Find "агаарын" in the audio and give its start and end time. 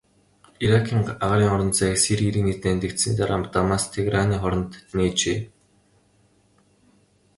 1.23-1.51